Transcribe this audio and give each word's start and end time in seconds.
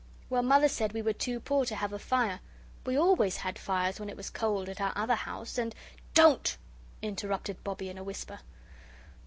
Well, 0.31 0.41
Mother 0.41 0.67
said 0.67 0.93
we 0.93 1.03
were 1.03 1.13
too 1.13 1.39
poor 1.39 1.63
to 1.63 1.75
have 1.75 1.93
a 1.93 1.99
fire. 1.99 2.39
We 2.87 2.97
always 2.97 3.37
had 3.37 3.59
fires 3.59 3.99
when 3.99 4.09
it 4.09 4.17
was 4.17 4.31
cold 4.31 4.67
at 4.67 4.81
our 4.81 4.93
other 4.95 5.13
house, 5.13 5.59
and" 5.59 5.75
"DON'T!" 6.15 6.57
interrupted 7.03 7.63
Bobbie, 7.63 7.89
in 7.89 7.99
a 7.99 8.03
whisper. 8.03 8.39